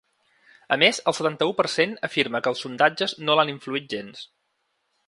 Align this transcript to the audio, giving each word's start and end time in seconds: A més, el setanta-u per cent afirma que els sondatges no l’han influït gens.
A 0.75 0.77
més, 0.83 1.01
el 1.11 1.15
setanta-u 1.17 1.53
per 1.59 1.67
cent 1.75 1.93
afirma 2.09 2.43
que 2.47 2.53
els 2.55 2.65
sondatges 2.67 3.15
no 3.29 3.39
l’han 3.39 3.57
influït 3.57 3.89
gens. 3.97 4.27